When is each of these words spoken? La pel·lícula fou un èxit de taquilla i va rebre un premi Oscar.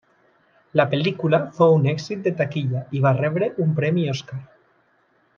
La 0.79 0.85
pel·lícula 0.93 1.39
fou 1.57 1.75
un 1.81 1.85
èxit 1.91 2.23
de 2.27 2.33
taquilla 2.41 2.81
i 2.99 3.05
va 3.07 3.11
rebre 3.19 3.51
un 3.65 3.75
premi 3.81 4.07
Oscar. 4.15 4.41